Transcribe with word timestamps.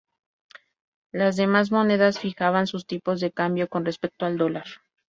Las 1.11 1.35
demás 1.35 1.71
monedas 1.71 2.17
fijaban 2.17 2.65
sus 2.65 2.87
tipos 2.87 3.19
de 3.21 3.29
cambio 3.31 3.67
con 3.69 3.85
respecto 3.85 4.25
al 4.25 4.39
dólar. 4.39 4.65